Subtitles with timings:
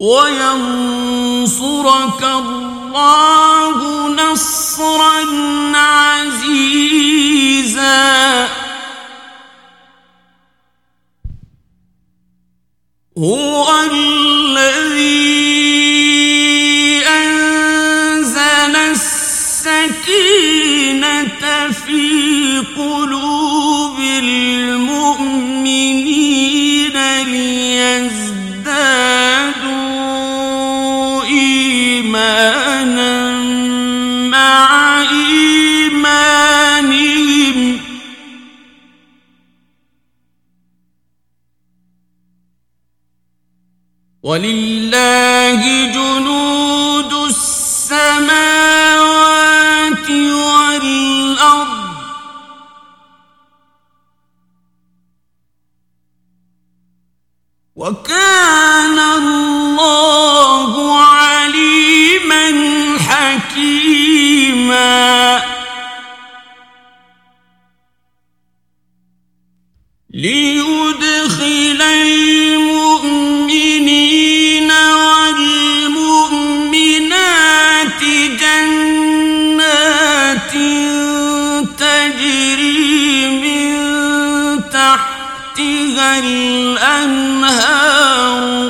[0.00, 1.52] وينصرك
[2.22, 3.76] الله
[4.08, 5.20] نصرا
[5.76, 7.10] عزيزا.
[13.18, 13.70] هو
[44.30, 45.62] ولله
[45.94, 46.49] جنود
[86.18, 87.90] الأنهار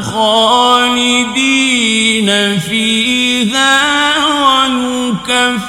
[0.03, 1.51] خالدين
[2.59, 3.81] فيها
[4.27, 5.61] ونكفر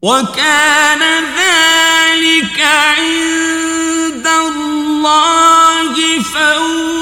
[0.02, 1.00] وكان
[1.38, 5.94] ذلك عند الله
[6.34, 7.01] فوزا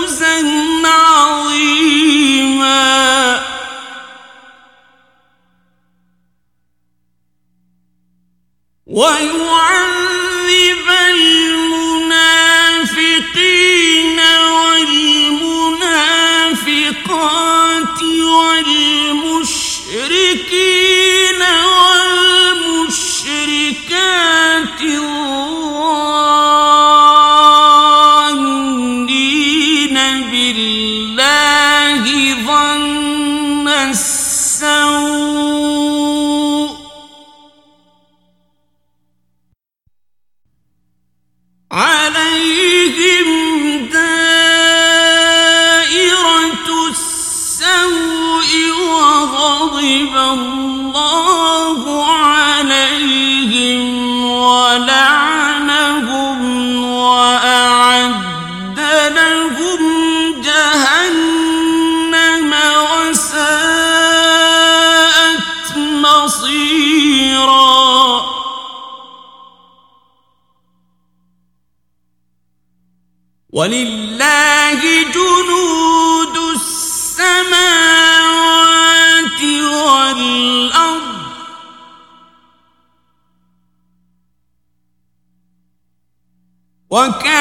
[9.00, 10.88] ويعذب
[73.60, 77.52] ولله جنود السماوات
[79.44, 81.20] والأرض.
[86.90, 87.39] وكان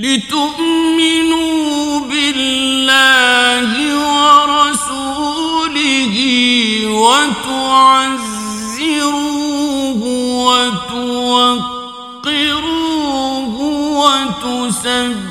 [0.00, 3.70] لتؤمنوا بالله
[4.16, 6.16] ورسوله
[7.04, 8.40] وتعزروه
[10.48, 11.60] وتوقروه
[14.40, 15.30] وتسبحوه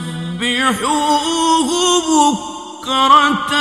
[2.09, 3.53] بكرة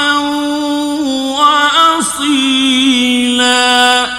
[1.89, 4.18] وأصيلا.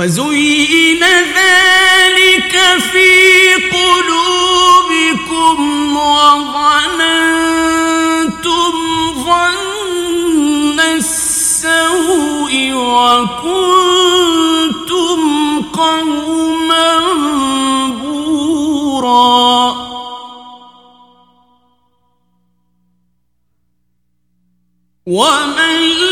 [0.00, 2.54] وزين ذلك
[2.92, 3.12] في
[3.76, 5.56] قلوبكم
[5.96, 7.12] وظننتم
[9.24, 14.00] ظن السوء وكنتم
[15.72, 16.98] قوما
[18.00, 19.74] بورا.
[25.06, 26.09] ومن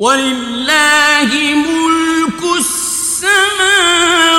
[0.00, 4.29] ولله ملك السماوات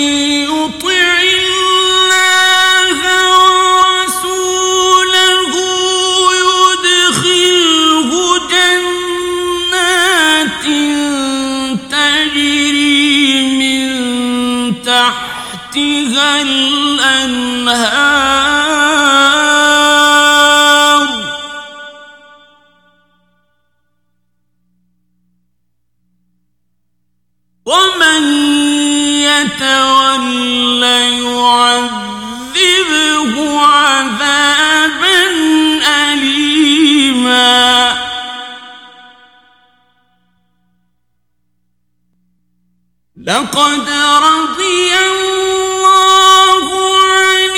[43.28, 43.90] لقد
[44.24, 46.66] رضي الله
[47.06, 47.56] عن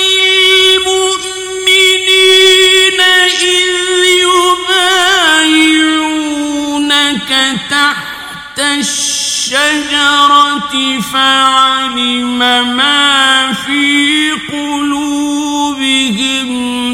[0.76, 1.80] المؤمنين
[3.40, 3.72] إذ
[5.24, 6.10] يبايعونك
[7.70, 10.74] تحت الشجرة
[11.12, 12.38] فعلم
[12.76, 16.48] ما في قلوبهم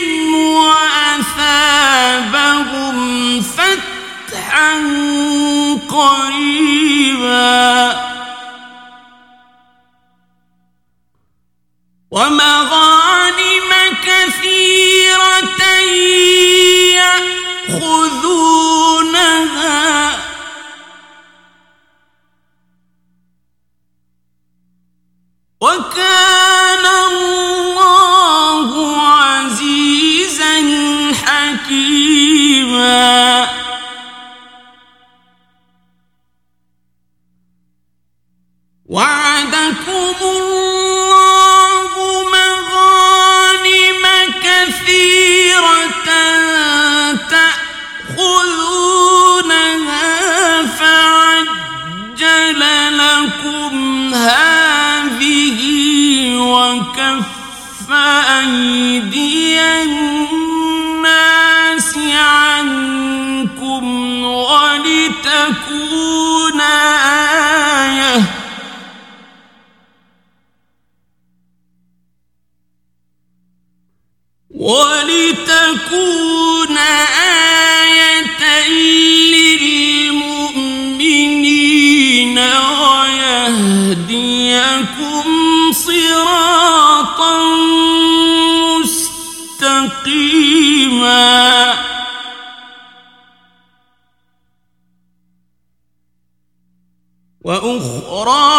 [0.55, 1.71] وأثابهم
[3.41, 4.73] فتحا
[5.89, 6.78] قريبا.
[52.59, 55.59] قيل لكم هذه
[56.37, 57.91] وكف
[58.39, 61.17] أيدي الناس
[62.13, 63.85] عنكم
[64.23, 65.41] ولتكون
[66.61, 67.28] آية
[84.59, 87.33] يهديكم صراطا
[89.59, 90.19] مستقيما.
[97.41, 98.58] وأخرى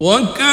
[0.00, 0.49] One guy.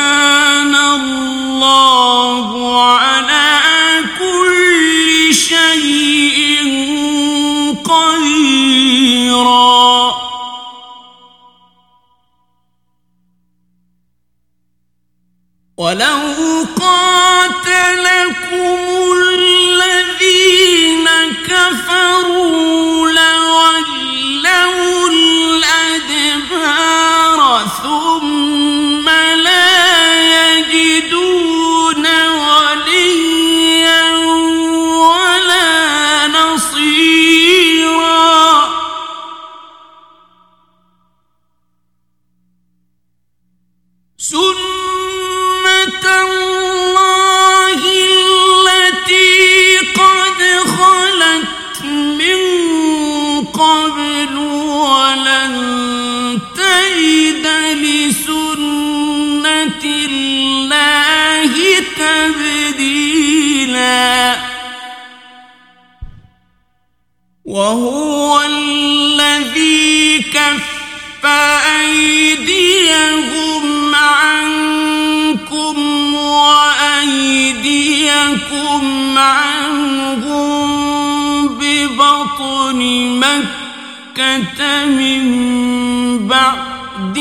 [84.20, 87.18] من بعد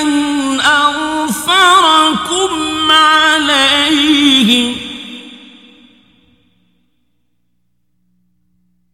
[0.00, 0.10] أن
[0.60, 2.50] أغفركم
[2.90, 4.76] عليهم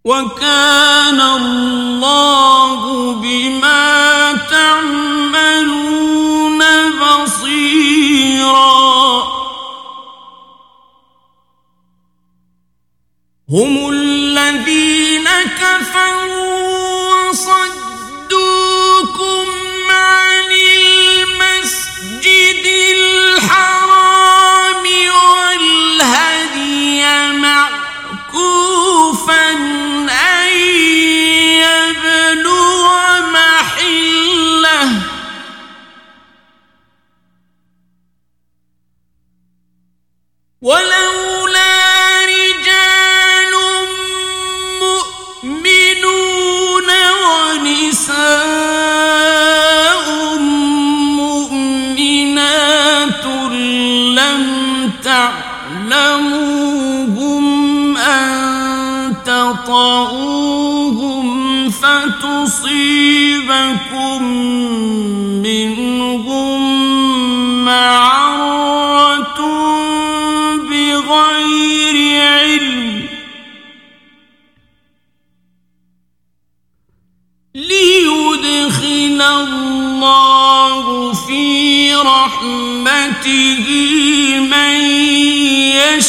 [0.05, 6.59] وكان الله بما تعملون
[7.01, 8.77] بصيرا.
[13.51, 15.25] هم الذين
[15.59, 16.15] كفروا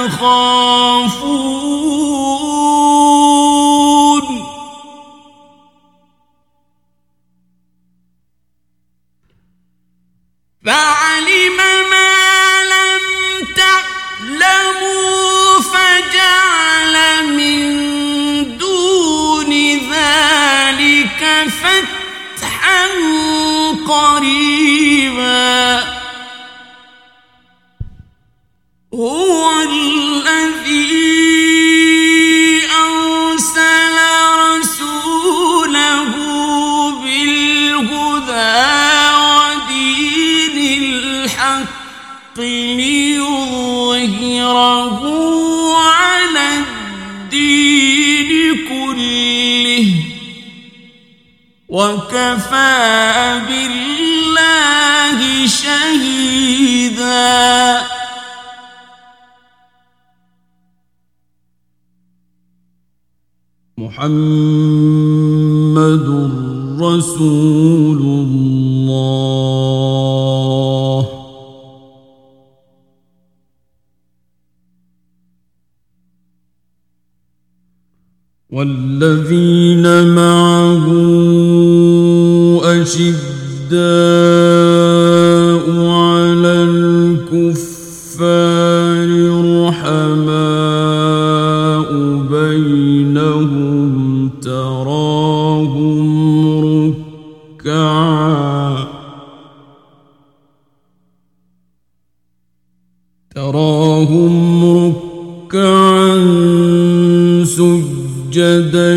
[0.06, 1.21] يخافون
[47.32, 49.88] الدين كله
[51.68, 57.02] وكفى بالله شهيدا.
[63.78, 65.26] محمد
[66.80, 67.81] رسول
[79.02, 80.86] والذين معه
[82.64, 83.74] أشداء
[85.90, 87.78] على الكفار
[89.66, 90.72] رحماء
[92.30, 93.92] بينهم
[94.42, 95.98] تراهم
[97.64, 98.51] ركعا
[108.32, 108.94] سجدا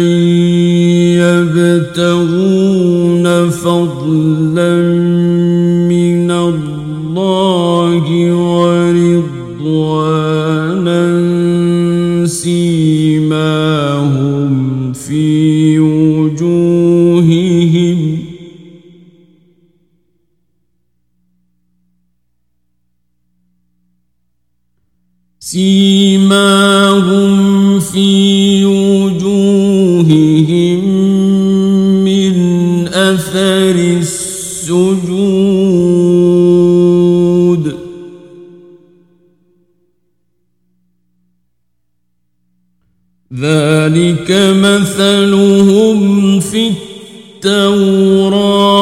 [43.95, 46.71] ذلك مثلهم في
[47.35, 48.75] التوراة.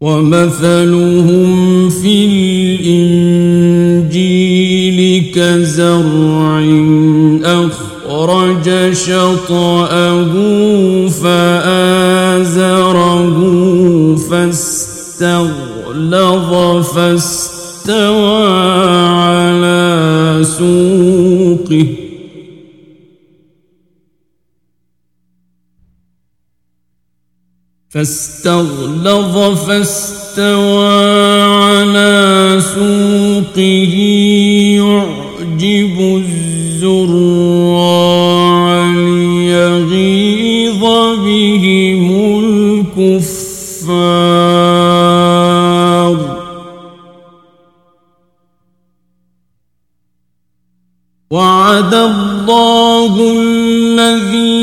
[0.00, 2.24] ومثلهم في
[2.80, 4.18] الإنجيل
[5.34, 6.62] كزرع
[7.44, 10.32] أخرج شطأه
[11.08, 12.58] فآزره
[14.30, 15.68] فاستغلظ
[17.88, 18.46] فاستوى
[19.08, 21.86] على سوقه.
[27.88, 30.88] فاستغلظ فاستوى
[31.42, 33.96] على سوقه
[34.76, 37.27] يعجب الزراع
[51.78, 54.57] وعد الله الذين